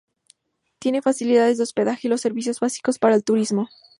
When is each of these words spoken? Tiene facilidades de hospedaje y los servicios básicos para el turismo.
Tiene 0.79 1.03
facilidades 1.03 1.57
de 1.59 1.63
hospedaje 1.63 2.07
y 2.07 2.09
los 2.09 2.21
servicios 2.21 2.59
básicos 2.59 2.97
para 2.97 3.13
el 3.13 3.23
turismo. 3.23 3.69